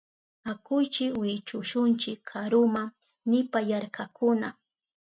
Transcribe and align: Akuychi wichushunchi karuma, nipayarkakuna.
Akuychi 0.51 1.05
wichushunchi 1.19 2.11
karuma, 2.29 2.83
nipayarkakuna. 3.29 4.49